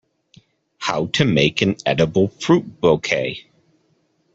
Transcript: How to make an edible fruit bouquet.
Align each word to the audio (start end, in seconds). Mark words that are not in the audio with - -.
How 0.79 1.09
to 1.13 1.25
make 1.25 1.61
an 1.61 1.75
edible 1.85 2.29
fruit 2.29 2.81
bouquet. 2.81 3.45